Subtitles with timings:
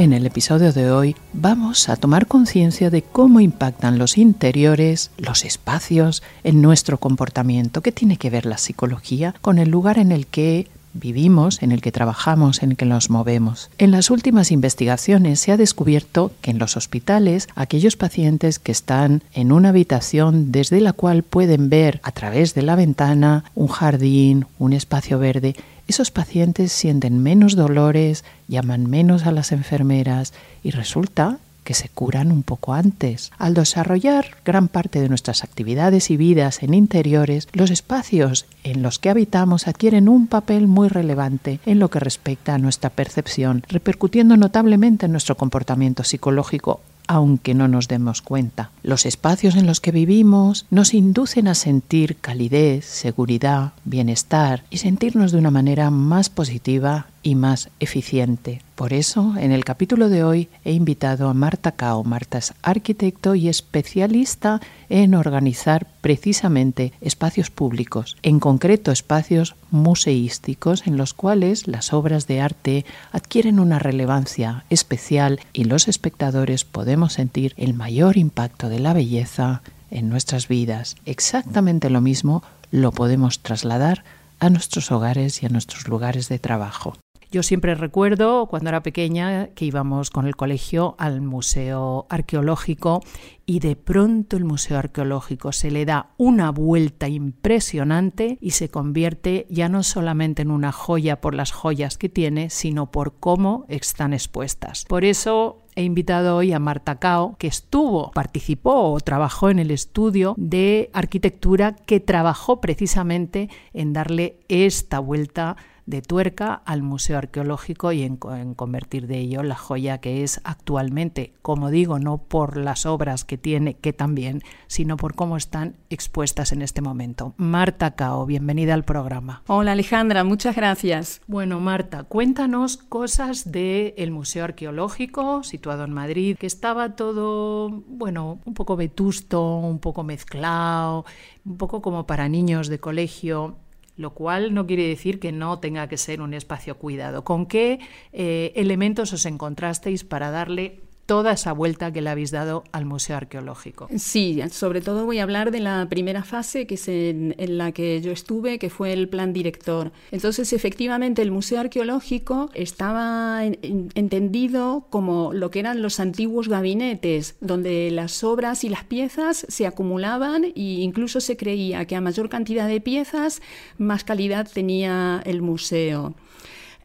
[0.00, 5.44] En el episodio de hoy vamos a tomar conciencia de cómo impactan los interiores, los
[5.44, 7.82] espacios, en nuestro comportamiento.
[7.82, 11.80] ¿Qué tiene que ver la psicología con el lugar en el que vivimos, en el
[11.80, 13.70] que trabajamos, en el que nos movemos.
[13.78, 19.22] En las últimas investigaciones se ha descubierto que en los hospitales aquellos pacientes que están
[19.32, 24.46] en una habitación desde la cual pueden ver a través de la ventana un jardín,
[24.58, 25.54] un espacio verde,
[25.86, 30.32] esos pacientes sienten menos dolores, llaman menos a las enfermeras
[30.62, 31.38] y resulta
[31.70, 33.30] que se curan un poco antes.
[33.38, 38.98] Al desarrollar gran parte de nuestras actividades y vidas en interiores, los espacios en los
[38.98, 44.36] que habitamos adquieren un papel muy relevante en lo que respecta a nuestra percepción, repercutiendo
[44.36, 48.70] notablemente en nuestro comportamiento psicológico aunque no nos demos cuenta.
[48.84, 55.32] Los espacios en los que vivimos nos inducen a sentir calidez, seguridad, bienestar y sentirnos
[55.32, 58.62] de una manera más positiva y más eficiente.
[58.74, 62.02] Por eso, en el capítulo de hoy he invitado a Marta Cao.
[62.02, 70.96] Marta es arquitecto y especialista en organizar precisamente espacios públicos, en concreto espacios museísticos en
[70.96, 77.54] los cuales las obras de arte adquieren una relevancia especial y los espectadores podemos sentir
[77.56, 80.96] el mayor impacto de la belleza en nuestras vidas.
[81.04, 84.04] Exactamente lo mismo lo podemos trasladar
[84.38, 86.96] a nuestros hogares y a nuestros lugares de trabajo.
[87.32, 93.02] Yo siempre recuerdo cuando era pequeña que íbamos con el colegio al Museo Arqueológico
[93.46, 99.46] y de pronto el Museo Arqueológico se le da una vuelta impresionante y se convierte
[99.48, 104.12] ya no solamente en una joya por las joyas que tiene, sino por cómo están
[104.12, 104.84] expuestas.
[104.88, 109.70] Por eso he invitado hoy a Marta Cao, que estuvo, participó o trabajó en el
[109.70, 117.92] estudio de arquitectura que trabajó precisamente en darle esta vuelta de tuerca al Museo Arqueológico
[117.92, 122.86] y en, convertir de ello la joya que es actualmente, como digo, no por las
[122.86, 127.34] obras que tiene, que también, sino por cómo están expuestas en este momento.
[127.36, 129.42] Marta Cao, bienvenida al programa.
[129.46, 131.20] Hola Alejandra, muchas gracias.
[131.26, 138.54] Bueno, Marta, cuéntanos cosas del Museo Arqueológico situado en Madrid, que estaba todo, bueno, un
[138.54, 141.04] poco vetusto, un poco mezclado,
[141.44, 143.56] un poco como para niños de colegio
[144.00, 147.22] lo cual no quiere decir que no tenga que ser un espacio cuidado.
[147.22, 147.80] ¿Con qué
[148.12, 153.16] eh, elementos os encontrasteis para darle toda esa vuelta que le habéis dado al Museo
[153.16, 153.88] Arqueológico.
[153.96, 158.00] Sí, sobre todo voy a hablar de la primera fase, que es en, la que
[158.00, 159.90] yo estuve, que fue el plan director.
[160.12, 167.90] Entonces, efectivamente, el Museo Arqueológico estaba entendido como lo que eran los antiguos gabinetes, donde
[167.90, 172.68] las obras y las piezas se acumulaban e incluso se creía que a mayor cantidad
[172.68, 173.42] de piezas,
[173.78, 176.14] más calidad tenía el museo.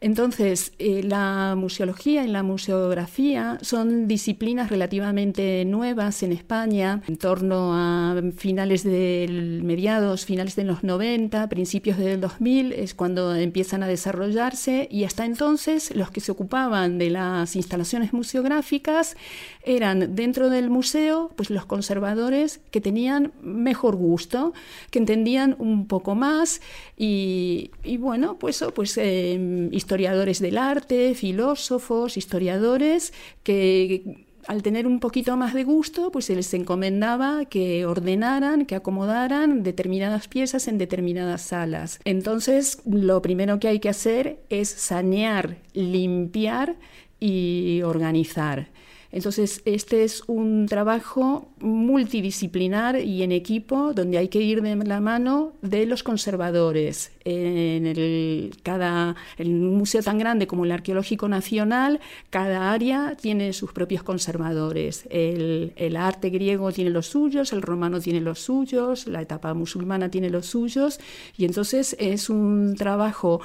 [0.00, 7.72] Entonces, eh, la museología y la museografía son disciplinas relativamente nuevas en España, en torno
[7.74, 13.88] a finales del mediados, finales de los 90, principios del 2000, es cuando empiezan a
[13.88, 19.16] desarrollarse y hasta entonces los que se ocupaban de las instalaciones museográficas
[19.64, 24.52] eran dentro del museo, pues los conservadores que tenían mejor gusto,
[24.90, 26.60] que entendían un poco más
[26.96, 33.12] y, bueno, pues, pues eh, historiadores del arte, filósofos, historiadores
[33.44, 38.74] que al tener un poquito más de gusto, pues se les encomendaba que ordenaran, que
[38.74, 42.00] acomodaran determinadas piezas en determinadas salas.
[42.04, 46.74] Entonces, lo primero que hay que hacer es sanear, limpiar
[47.20, 48.68] y organizar.
[49.12, 55.00] Entonces, este es un trabajo multidisciplinar y en equipo donde hay que ir de la
[55.00, 57.12] mano de los conservadores.
[57.24, 63.72] En, el, cada, un museo tan grande como el Arqueológico Nacional, cada área tiene sus
[63.72, 65.06] propios conservadores.
[65.10, 70.10] El, el arte griego tiene los suyos, el romano tiene los suyos, la etapa musulmana
[70.10, 71.00] tiene los suyos
[71.36, 73.40] y entonces es un trabajo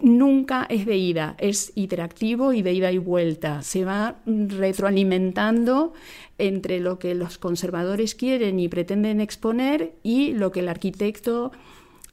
[0.00, 3.62] nunca es de ida, es interactivo y de ida y vuelta.
[3.62, 5.92] Se va retroalimentando
[6.38, 11.52] entre lo que los conservadores quieren y pretenden exponer y lo que el arquitecto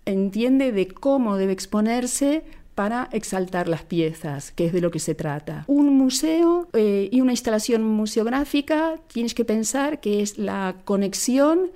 [0.05, 2.43] entiende de cómo debe exponerse
[2.75, 5.63] para exaltar las piezas, que es de lo que se trata.
[5.67, 11.71] Un museo eh, y una instalación museográfica tienes que pensar que es la conexión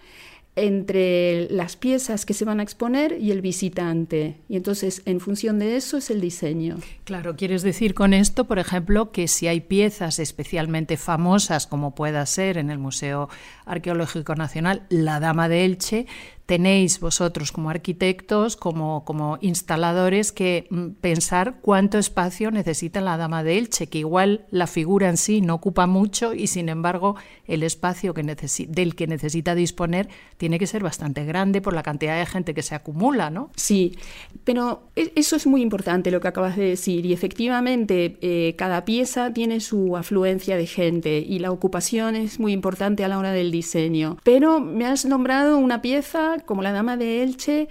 [0.60, 4.38] entre las piezas que se van a exponer y el visitante.
[4.48, 6.78] Y entonces, en función de eso, es el diseño.
[7.04, 12.26] Claro, quieres decir con esto, por ejemplo, que si hay piezas especialmente famosas, como pueda
[12.26, 13.30] ser en el Museo
[13.66, 16.06] Arqueológico Nacional, la Dama de Elche,
[16.50, 23.44] tenéis vosotros como arquitectos, como, como instaladores, que mm, pensar cuánto espacio necesita la Dama
[23.44, 27.16] de Elche, que igual la figura en sí no ocupa mucho y sin embargo
[27.46, 28.24] el espacio que
[28.68, 32.64] del que necesita disponer tiene que ser bastante grande por la cantidad de gente que
[32.64, 33.52] se acumula, ¿no?
[33.56, 34.00] Sí,
[34.44, 38.86] pero e, eso es muy importante lo que acabas de decir y efectivamente eh, cada
[38.86, 43.34] pieza tiene su afluencia de gente y la ocupación es muy importante a la hora
[43.34, 44.18] del diseño.
[44.24, 47.68] Pero me has nombrado una pieza como la Dama de Elche,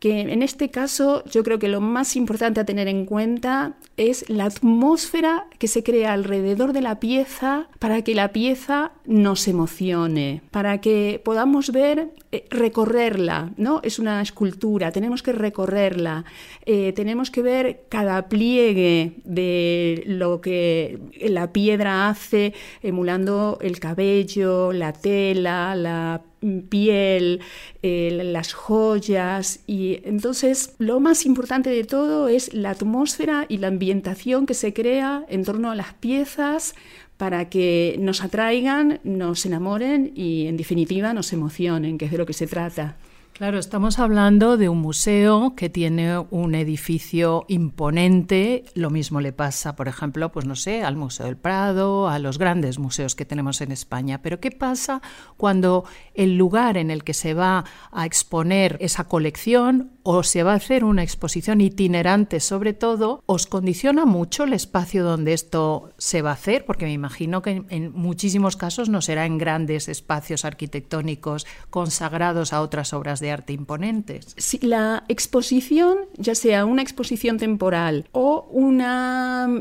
[0.00, 4.28] que en este caso yo creo que lo más importante a tener en cuenta es
[4.30, 10.40] la atmósfera que se crea alrededor de la pieza para que la pieza nos emocione,
[10.50, 13.80] para que podamos ver, eh, recorrerla, ¿no?
[13.84, 16.24] Es una escultura, tenemos que recorrerla,
[16.64, 24.72] eh, tenemos que ver cada pliegue de lo que la piedra hace, emulando el cabello,
[24.72, 26.22] la tela, la
[26.68, 27.40] piel,
[27.82, 33.68] eh, las joyas y entonces lo más importante de todo es la atmósfera y la
[33.68, 36.74] ambientación que se crea en torno a las piezas
[37.16, 42.24] para que nos atraigan, nos enamoren y en definitiva nos emocionen, que es de lo
[42.24, 42.96] que se trata.
[43.40, 48.66] Claro, estamos hablando de un museo que tiene un edificio imponente.
[48.74, 52.36] Lo mismo le pasa, por ejemplo, pues no sé, al Museo del Prado, a los
[52.36, 54.20] grandes museos que tenemos en España.
[54.20, 55.00] Pero ¿qué pasa
[55.38, 60.54] cuando el lugar en el que se va a exponer esa colección o se va
[60.54, 66.20] a hacer una exposición itinerante sobre todo, os condiciona mucho el espacio donde esto se
[66.20, 66.64] va a hacer?
[66.64, 72.60] Porque me imagino que en muchísimos casos no será en grandes espacios arquitectónicos consagrados a
[72.60, 74.34] otras obras de arte imponentes.
[74.36, 78.78] Si la exposición, ya sea una exposición temporal o un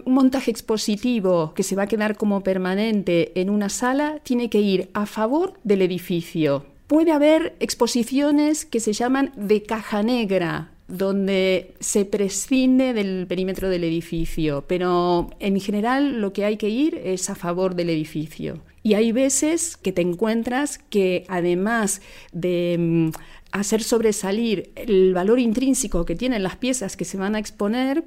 [0.07, 4.89] montaje expositivo que se va a quedar como permanente en una sala, tiene que ir
[4.95, 6.65] a favor del edificio.
[6.89, 13.83] Puede haber exposiciones que se llaman de caja negra, donde se prescinde del perímetro del
[13.83, 18.63] edificio, pero en general lo que hay que ir es a favor del edificio.
[18.81, 22.01] Y hay veces que te encuentras que además
[22.31, 23.09] de mm,
[23.51, 28.03] hacer sobresalir el valor intrínseco que tienen las piezas que se van a exponer,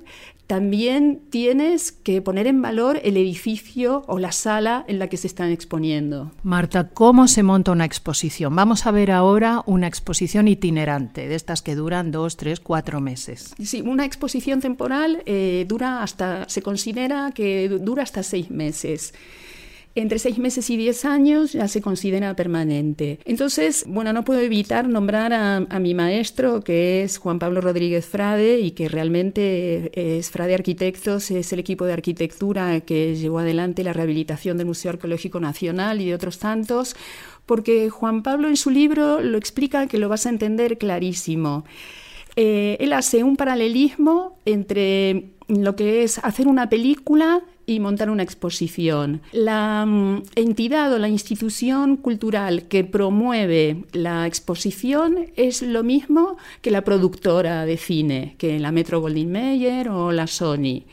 [0.46, 5.26] también tienes que poner en valor el edificio o la sala en la que se
[5.26, 6.30] están exponiendo.
[6.42, 8.54] Marta, ¿cómo se monta una exposición?
[8.54, 13.54] Vamos a ver ahora una exposición itinerante, de estas que duran dos, tres, cuatro meses.
[13.62, 19.14] Sí, una exposición temporal eh, dura hasta, se considera que dura hasta seis meses
[19.94, 23.18] entre seis meses y diez años ya se considera permanente.
[23.24, 28.60] Entonces, bueno, no puedo evitar nombrar a, mi maestro, que es Juan Pablo Rodríguez Frade,
[28.60, 33.92] y que realmente es Frade Arquitectos, es el equipo de arquitectura que llevó adelante la
[33.92, 36.96] rehabilitación del Museo Arqueológico Nacional y de otros tantos,
[37.46, 41.64] porque Juan Pablo en su libro lo explica que lo vas a entender clarísimo.
[42.36, 48.22] Eh, él hace un paralelismo entre lo que es hacer una película y montar una
[48.22, 49.22] exposición.
[49.32, 56.70] La mm, entidad o la institución cultural que promueve la exposición es lo mismo que
[56.70, 60.84] la productora de cine, que la Metro Goldwyn Mayer o la Sony.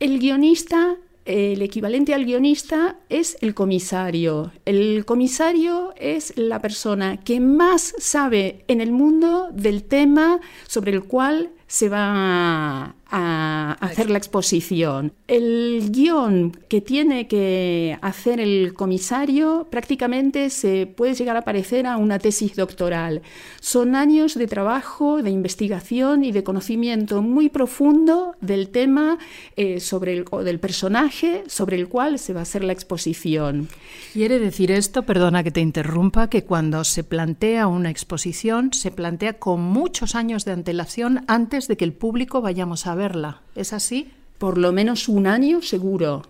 [0.00, 4.50] El guionista el equivalente al guionista es el comisario.
[4.64, 11.04] El comisario es la persona que más sabe en el mundo del tema sobre el
[11.04, 15.12] cual se va a hacer la exposición.
[15.26, 21.96] El guion que tiene que hacer el comisario prácticamente se puede llegar a parecer a
[21.96, 23.22] una tesis doctoral.
[23.60, 29.18] Son años de trabajo, de investigación y de conocimiento muy profundo del tema
[29.56, 33.68] eh, sobre el, o del personaje sobre el cual se va a hacer la exposición.
[34.12, 39.34] Quiere decir esto, perdona que te interrumpa, que cuando se plantea una exposición se plantea
[39.34, 43.40] con muchos años de antelación antes de que el público vayamos a verla.
[43.54, 44.10] ¿Es así?
[44.38, 46.22] Por lo menos un año seguro.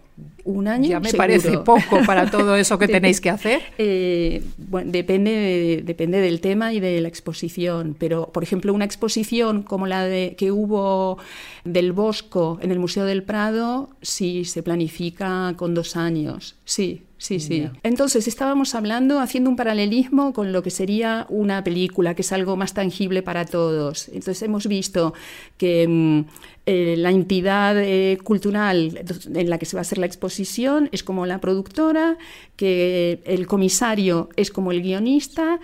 [0.44, 0.90] Un año.
[0.90, 3.62] Ya me parece poco para todo eso que tenéis que hacer.
[3.78, 7.96] Eh, bueno, depende, depende del tema y de la exposición.
[7.98, 11.18] Pero, por ejemplo, una exposición como la de, que hubo
[11.64, 16.56] del Bosco en el Museo del Prado, sí se planifica con dos años.
[16.64, 17.68] Sí, Sí, sí.
[17.84, 22.56] Entonces estábamos hablando, haciendo un paralelismo con lo que sería una película, que es algo
[22.56, 24.08] más tangible para todos.
[24.08, 25.14] Entonces hemos visto
[25.56, 26.24] que mm,
[26.66, 31.04] eh, la entidad eh, cultural en la que se va a hacer la exposición es
[31.04, 32.18] como la productora,
[32.56, 35.60] que el comisario es como el guionista,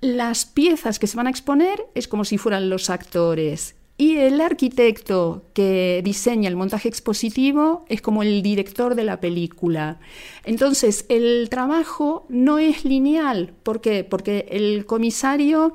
[0.00, 4.40] las piezas que se van a exponer es como si fueran los actores y el
[4.40, 10.00] arquitecto que diseña el montaje expositivo es como el director de la película.
[10.44, 13.54] Entonces, el trabajo no es lineal.
[13.62, 14.04] ¿Por qué?
[14.04, 15.74] Porque el comisario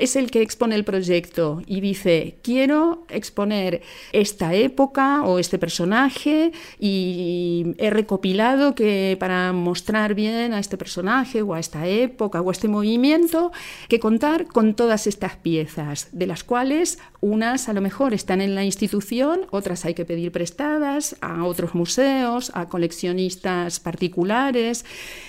[0.00, 6.52] es el que expone el proyecto y dice, quiero exponer esta época o este personaje
[6.78, 12.48] y he recopilado que para mostrar bien a este personaje o a esta época o
[12.48, 13.52] a este movimiento,
[13.88, 18.54] que contar con todas estas piezas, de las cuales unas a lo mejor están en
[18.54, 24.86] la institución, otras hay que pedir prestadas a otros museos, a coleccionistas particulares.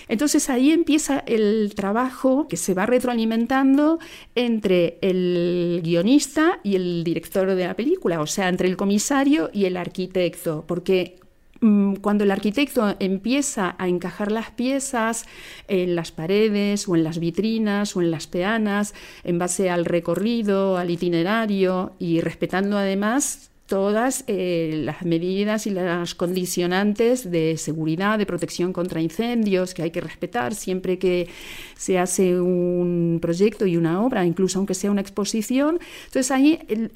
[0.08, 4.00] Entonces ahí empieza el trabajo que se va retroalimentando
[4.62, 9.66] entre el guionista y el director de la película, o sea, entre el comisario y
[9.66, 11.18] el arquitecto, porque
[11.62, 15.26] mm, cuando el arquitecto empieza a encajar las piezas
[15.68, 20.78] en las paredes o en las vitrinas o en las peanas en base al recorrido,
[20.78, 28.26] al itinerario y respetando además todas eh, las medidas y las condicionantes de seguridad, de
[28.26, 31.30] protección contra incendios que hay que respetar siempre que
[31.78, 35.80] se hace un proyecto y una obra, incluso aunque sea una exposición.
[36.08, 36.92] Entonces ahí el,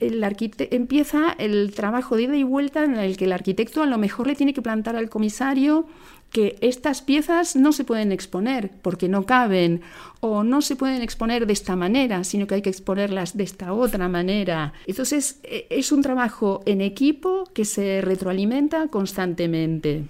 [0.70, 4.28] empieza el trabajo de ida y vuelta en el que el arquitecto a lo mejor
[4.28, 5.88] le tiene que plantar al comisario
[6.36, 9.80] que estas piezas no se pueden exponer porque no caben
[10.20, 13.72] o no se pueden exponer de esta manera, sino que hay que exponerlas de esta
[13.72, 14.74] otra manera.
[14.86, 20.04] Entonces e, es un trabajo en equipo que se retroalimenta constantemente.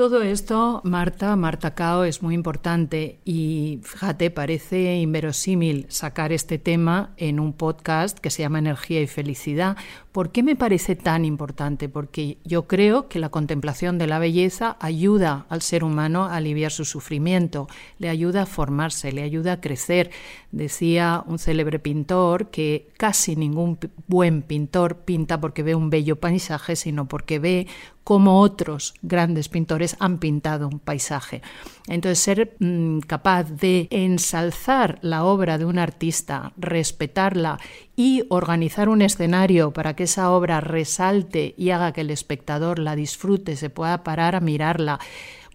[0.00, 7.12] Todo esto, Marta, Marta Cao, es muy importante y fíjate, parece inverosímil sacar este tema
[7.18, 9.76] en un podcast que se llama Energía y Felicidad.
[10.10, 11.90] ¿Por qué me parece tan importante?
[11.90, 16.72] Porque yo creo que la contemplación de la belleza ayuda al ser humano a aliviar
[16.72, 20.10] su sufrimiento, le ayuda a formarse, le ayuda a crecer.
[20.50, 23.78] Decía un célebre pintor que casi ningún
[24.08, 27.66] buen pintor pinta porque ve un bello paisaje, sino porque ve
[28.10, 31.42] cómo otros grandes pintores han pintado un paisaje.
[31.86, 37.60] Entonces, ser mm, capaz de ensalzar la obra de un artista, respetarla
[37.94, 42.96] y organizar un escenario para que esa obra resalte y haga que el espectador la
[42.96, 44.98] disfrute, se pueda parar a mirarla,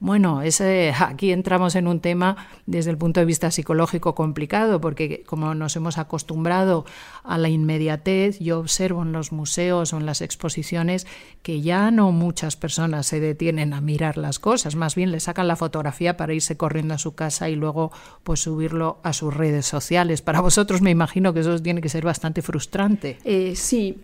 [0.06, 5.24] bueno, ese, aquí entramos en un tema desde el punto de vista psicológico complicado, porque
[5.26, 6.86] como nos hemos acostumbrado
[7.24, 11.08] a la inmediatez, yo observo en los museos o en las exposiciones
[11.42, 15.48] que ya no muchas personas se detienen a mirar las cosas, más bien le sacan
[15.48, 17.92] la fotografía para irse corriendo a su casa y luego
[18.24, 20.22] pues subirlo a sus redes sociales.
[20.22, 23.18] Para vosotros me imagino que eso tiene que ser bastante frustrante.
[23.24, 23.98] Eh, sí,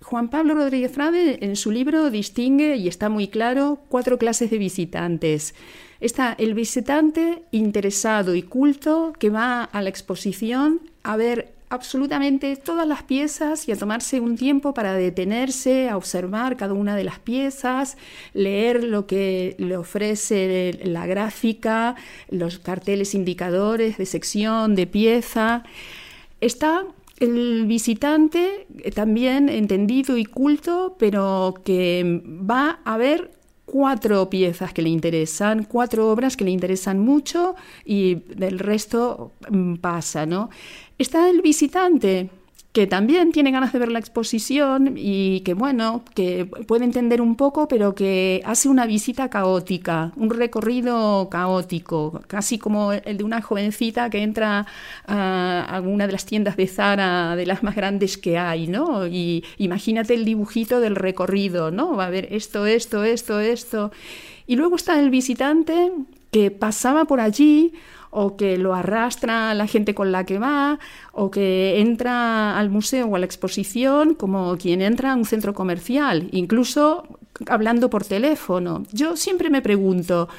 [0.00, 4.56] Juan Pablo Rodríguez Frade en su libro distingue, y está muy claro, cuatro clases de
[4.56, 5.25] visitantes.
[6.00, 12.86] Está el visitante interesado y culto que va a la exposición a ver absolutamente todas
[12.86, 17.18] las piezas y a tomarse un tiempo para detenerse, a observar cada una de las
[17.18, 17.96] piezas,
[18.34, 21.96] leer lo que le ofrece la gráfica,
[22.30, 25.64] los carteles indicadores de sección, de pieza.
[26.40, 26.84] Está
[27.18, 33.35] el visitante también entendido y culto, pero que va a ver
[33.66, 39.74] cuatro piezas que le interesan, cuatro obras que le interesan mucho y del resto mm,
[39.76, 40.48] pasa, ¿no?
[40.96, 42.30] Está el visitante
[42.76, 47.34] que también tiene ganas de ver la exposición y que, bueno, que puede entender un
[47.34, 53.40] poco, pero que hace una visita caótica, un recorrido caótico, casi como el de una
[53.40, 54.66] jovencita que entra
[55.06, 59.06] a, una de las tiendas de Zara, de las más grandes que hay, ¿no?
[59.06, 61.96] Y imagínate el dibujito del recorrido, ¿no?
[61.96, 63.90] Va a ver esto, esto, esto, esto.
[64.46, 65.92] Y luego está el visitante
[66.30, 67.72] que pasaba por allí
[68.18, 70.78] o que lo arrastra la gente con la que va,
[71.12, 75.52] o que entra al museo o a la exposición como quien entra a un centro
[75.52, 77.04] comercial, incluso
[77.46, 78.84] hablando por teléfono.
[78.90, 80.30] Yo siempre me pregunto,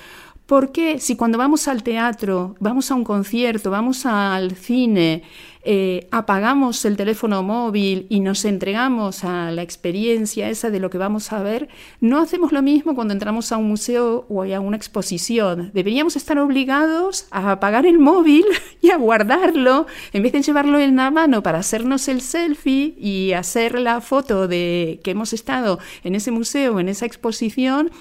[0.47, 5.23] ¿por qué si cuando vamos al teatro, vamos a un concierto, vamos al cine,
[5.69, 10.97] eh, apagamos el teléfono móvil y nos entregamos a la experiencia esa de lo que
[10.97, 11.67] vamos a ver,
[11.99, 15.71] no hacemos lo mismo cuando entramos a un museo o a una exposición.
[15.73, 18.45] Deberíamos estar obligados a apagar el móvil
[18.81, 23.33] y a guardarlo en vez de llevarlo en la mano para hacernos el selfie y
[23.33, 27.91] hacer la foto de que hemos estado en ese museo, en esa exposición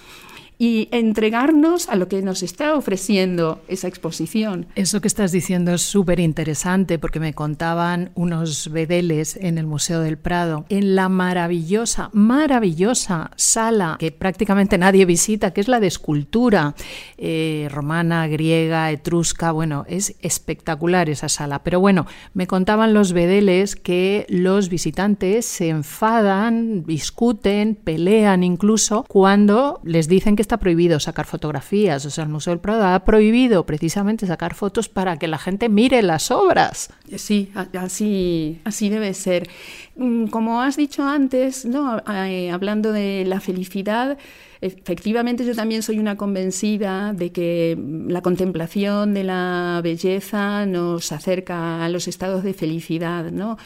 [0.59, 4.67] y entregarnos a lo que nos está ofreciendo esa exposición.
[4.75, 10.01] Eso que estás diciendo es súper interesante porque me contaban unos bedeles en el Museo
[10.01, 15.89] del Prado, en la maravillosa, maravillosa sala que prácticamente nadie visita, que es la de
[15.89, 16.75] escultura
[17.19, 21.63] eh, romana, griega, etrusca, bueno, es espectacular esa sala.
[21.63, 29.81] Pero bueno, me contaban los bedeles que los visitantes se enfadan, discuten, pelean incluso cuando
[29.85, 33.67] les dicen que está prohibido sacar fotografías, o sea, el Museo del Prado ha prohibido
[33.67, 36.91] precisamente sacar fotos para que la gente mire las obras.
[37.17, 39.49] Sí, así, así debe ser.
[39.97, 42.03] Mm, como has dicho antes, ¿no?
[42.09, 44.19] Eh, hablando de la felicidad,
[44.61, 47.77] efectivamente yo también soy una convencida de que
[48.09, 53.59] la contemplación de la belleza nos acerca a los estados de felicidad, ¿no?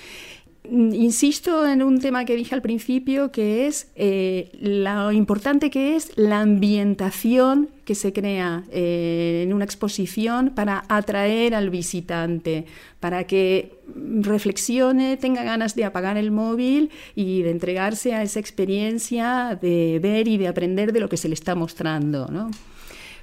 [0.70, 6.12] Insisto en un tema que dije al principio, que es eh, lo importante que es
[6.16, 12.66] la ambientación que se crea eh, en una exposición para atraer al visitante,
[13.00, 13.80] para que
[14.20, 20.28] reflexione, tenga ganas de apagar el móvil y de entregarse a esa experiencia de ver
[20.28, 22.28] y de aprender de lo que se le está mostrando.
[22.28, 22.50] ¿no?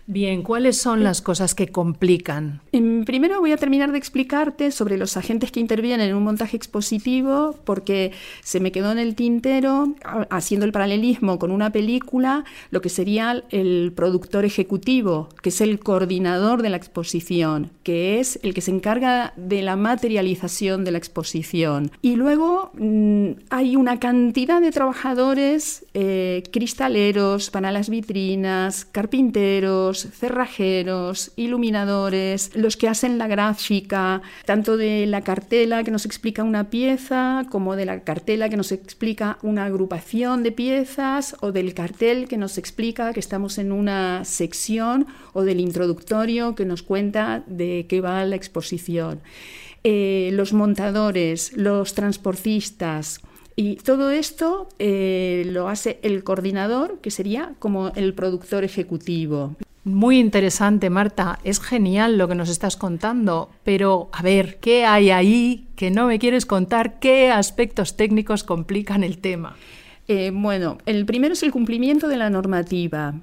[0.10, 2.62] Bien, ¿cuáles son las cosas que complican?
[2.72, 7.58] Primero voy a terminar de explicarte sobre los agentes que intervienen en un montaje expositivo,
[7.66, 9.96] porque se me quedó en el tintero,
[10.30, 15.78] haciendo el paralelismo con una película, lo que sería el productor ejecutivo, que es el
[15.80, 21.00] coordinador de la exposición, que es el que se encarga de la materialización de la
[21.00, 21.92] exposición.
[22.02, 31.32] Y luego mm, hay una cantidad de trabajadores, eh, cristaleros para las vitrinas, carpinteros, cerrajeros,
[31.36, 37.46] iluminadores, los que hacen la gráfica, tanto de la cartela que nos explica una pieza,
[37.50, 42.38] como de la cartela que nos explica una agrupación de piezas, o del cartel que
[42.38, 48.02] nos explica que estamos en una sección, o del introductorio que nos cuenta de qué
[48.02, 49.22] va la exposición.
[49.84, 53.22] Eh, los montadores, los transportistas,
[53.60, 59.56] y todo esto eh, lo hace el coordinador, que sería como el productor ejecutivo.
[59.88, 61.39] Muy interesante, Marta.
[61.45, 66.08] Es genial lo que nos estás contando, pero a ver, ¿qué hay ahí que no
[66.08, 67.00] me quieres contar?
[67.00, 69.56] ¿Qué aspectos técnicos complican el tema?
[70.10, 73.13] Eh, bueno, el primero es el cumplimiento de la normativa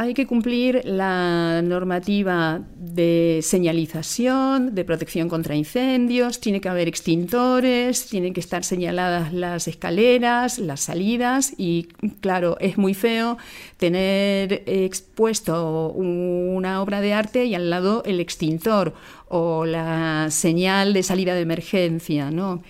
[0.00, 8.06] hay que cumplir la normativa de señalización, de protección contra incendios, tiene que haber extintores,
[8.06, 11.88] tienen que estar señaladas las escaleras, las salidas y
[12.22, 13.36] claro, es muy feo
[13.76, 18.94] tener expuesto una obra de arte y al lado el extintor
[19.28, 22.62] o la señal de salida de emergencia, ¿no?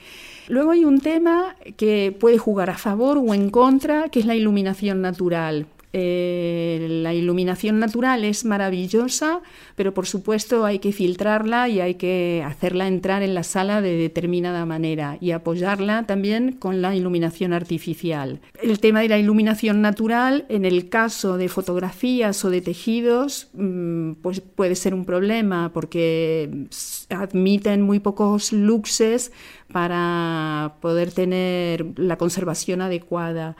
[0.48, 4.34] Luego hay un tema que puede jugar a favor o en contra, que es la
[4.34, 5.66] iluminación natural.
[5.92, 9.40] Eh, la iluminación natural es maravillosa,
[9.74, 13.96] pero por supuesto hay que filtrarla y hay que hacerla entrar en la sala de
[13.96, 18.40] determinada manera y apoyarla también con la iluminación artificial.
[18.62, 24.12] El tema de la iluminación natural, en el caso de fotografías o de tejidos, mm,
[24.22, 26.68] pues puede ser un problema porque
[27.09, 29.33] admiten muy pocos luxes
[29.72, 33.57] para poder tener la conservación adecuada.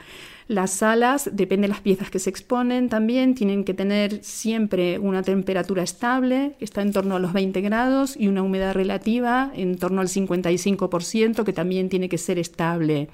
[0.51, 5.23] Las salas, depende de las piezas que se exponen, también tienen que tener siempre una
[5.23, 9.77] temperatura estable, que está en torno a los 20 grados, y una humedad relativa en
[9.77, 13.07] torno al 55%, que también tiene que ser estable.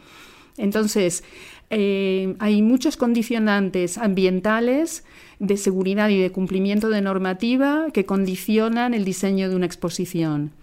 [0.58, 1.24] Entonces,
[1.70, 5.04] eh, hay muchos condicionantes ambientales
[5.38, 10.54] de seguridad y de cumplimiento de normativa que condicionan el diseño de una exposición.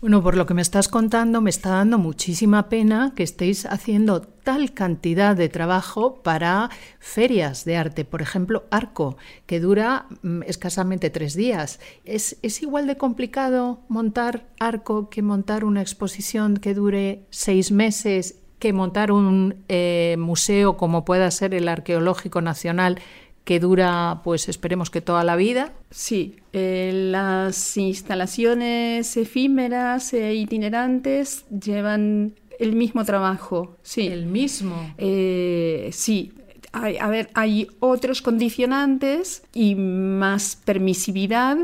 [0.00, 4.20] Bueno, por lo que me estás contando, me está dando muchísima pena que estéis haciendo
[4.20, 8.04] tal cantidad de trabajo para ferias de arte.
[8.04, 11.80] Por ejemplo, Arco, que dura mm, escasamente tres días.
[12.04, 18.38] ¿Es, ¿Es, igual de complicado montar Arco que montar una exposición que dure seis meses,
[18.60, 23.00] que montar un eh, museo como pueda ser el Arqueológico Nacional
[23.48, 25.72] que dura, pues esperemos que toda la vida.
[25.90, 34.06] Sí, eh, las instalaciones efímeras e itinerantes llevan el mismo trabajo, sí.
[34.06, 34.92] El mismo.
[34.98, 36.34] Eh, sí,
[36.72, 41.56] a ver, hay otros condicionantes y más permisividad,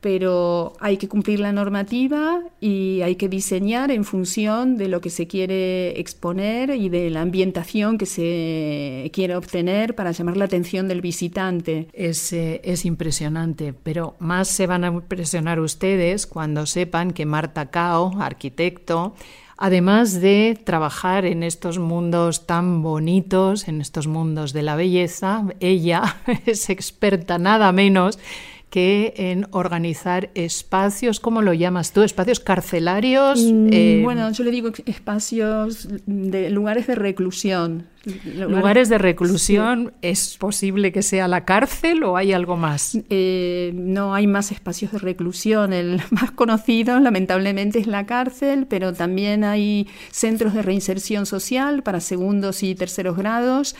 [0.00, 5.10] pero hay que cumplir la normativa y hay que diseñar en función de lo que
[5.10, 10.86] se quiere exponer y de la ambientación que se quiere obtener para llamar la atención
[10.86, 11.88] del visitante.
[11.92, 17.66] Es, eh, es impresionante, pero más se van a impresionar ustedes cuando sepan que Marta
[17.66, 19.14] Cao, arquitecto,
[19.56, 26.18] además de trabajar en estos mundos tan bonitos, en estos mundos de la belleza, ella
[26.46, 28.20] es experta nada menos
[28.70, 32.02] que en organizar espacios, ¿cómo lo llamas tú?
[32.02, 33.42] ¿Espacios carcelarios?
[33.42, 37.86] Mm, eh, bueno, yo le digo espacios de lugares de reclusión.
[38.04, 42.98] Lugares, de reclusión, ¿es posible que sea la cárcel o hay algo más?
[43.10, 45.72] Eh, no hay más espacios de reclusión.
[45.72, 52.00] El más conocido, lamentablemente, es la cárcel, pero también hay centros de reinserción social para
[52.00, 53.74] segundos y terceros grados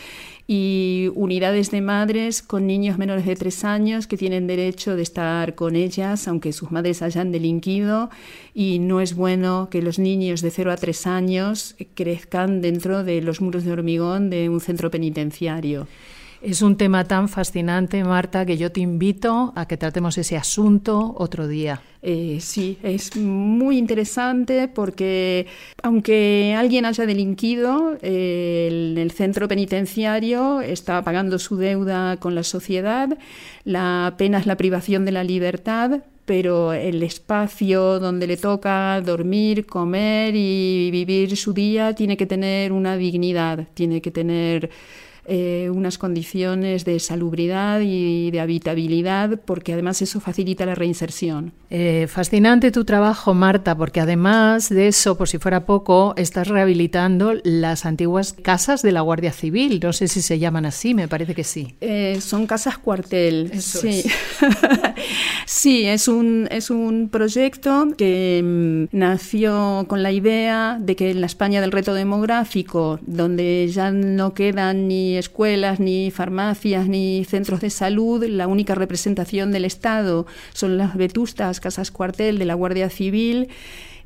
[0.51, 5.53] y unidades de madres con niños menores de tres años que tienen derecho de estar
[5.53, 8.09] con ellas, aunque sus madres hayan delinquido,
[8.55, 13.21] y no es bueno que los niños de 0 a 3 años crezcan dentro de
[13.21, 15.87] los muros de hormigón de un centro penitenciario.
[16.41, 21.13] Es un tema tan fascinante, Marta, que yo te invito a que tratemos ese asunto
[21.17, 21.81] otro día.
[22.01, 25.47] Eh, sí, es muy interesante porque
[25.83, 33.17] aunque alguien haya delinquido, eh, el, centro penitenciario está pagando su deuda con la sociedad,
[33.65, 39.65] la pena es la privación de la libertad, pero el espacio donde le toca dormir,
[39.65, 44.69] comer y vivir su día tiene que tener una dignidad, tiene que tener
[45.29, 51.53] eh, unas condiciones de salubridad y de habitabilidad, porque además eso facilita la reinserción.
[51.69, 57.33] Eh, fascinante tu trabajo, Marta, porque además de eso, por si fuera poco, estás rehabilitando
[57.43, 59.79] las antiguas casas de la Guardia Civil.
[59.83, 61.75] No sé si se llaman así, me parece que sí.
[61.79, 63.51] Eh, son casas cuartel.
[63.61, 64.03] sí.
[65.45, 71.21] sí, es un, es un proyecto que mm, nació con la idea de que en
[71.21, 77.61] la España del reto demográfico, donde ya no quedan ni escuelas, ni farmacias, ni centros
[77.61, 78.25] de salud.
[78.25, 83.49] La única representación del Estado son las vetustas casas cuartel de la Guardia Civil.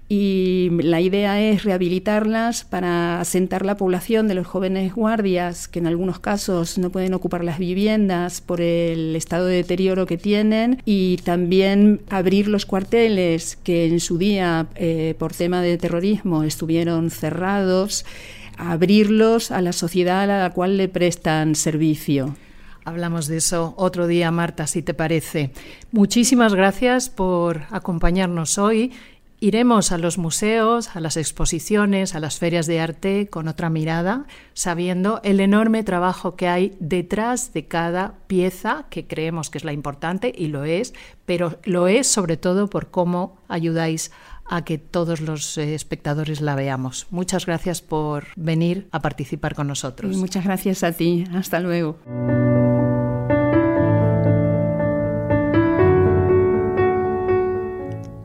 [0.09, 5.87] Y la idea es rehabilitarlas para asentar la población de los jóvenes guardias que en
[5.87, 10.81] algunos casos no pueden ocupar las viviendas por el estado de deterioro que tienen.
[10.85, 17.09] Y también abrir los cuarteles que en su día eh, por tema de terrorismo estuvieron
[17.09, 18.05] cerrados
[18.57, 22.35] abrirlos a la sociedad a la cual le prestan servicio.
[22.85, 25.51] Hablamos de eso otro día, Marta, si te parece.
[25.91, 28.91] Muchísimas gracias por acompañarnos hoy.
[29.39, 34.25] Iremos a los museos, a las exposiciones, a las ferias de arte con otra mirada,
[34.53, 39.73] sabiendo el enorme trabajo que hay detrás de cada pieza que creemos que es la
[39.73, 40.93] importante y lo es,
[41.25, 44.11] pero lo es sobre todo por cómo ayudáis
[44.45, 47.07] a que todos los eh, espectadores la veamos.
[47.09, 50.15] Muchas gracias por venir a participar con nosotros.
[50.17, 51.25] muchas gracias a ti.
[51.33, 51.97] Hasta luego.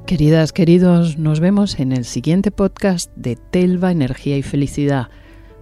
[0.09, 5.09] Queridas, queridos, nos vemos en el siguiente podcast de Telva, Energía y Felicidad.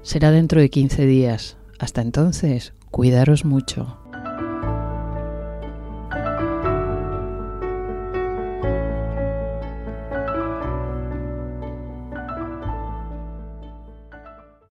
[0.03, 1.57] Será dentro de 15 días.
[1.81, 4.06] Hasta entonces, cuidaros mucho.